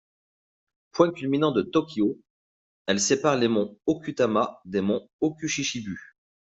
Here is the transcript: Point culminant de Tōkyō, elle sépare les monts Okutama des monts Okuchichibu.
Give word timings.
Point 0.93 1.11
culminant 1.11 1.51
de 1.51 1.61
Tōkyō, 1.61 2.19
elle 2.87 2.99
sépare 2.99 3.35
les 3.35 3.47
monts 3.47 3.77
Okutama 3.85 4.59
des 4.65 4.81
monts 4.81 5.07
Okuchichibu. 5.19 6.17